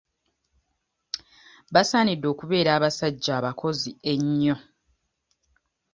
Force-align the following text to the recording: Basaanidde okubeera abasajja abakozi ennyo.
Basaanidde 1.73 2.27
okubeera 2.33 2.69
abasajja 2.77 3.31
abakozi 3.39 3.89
ennyo. 4.11 4.55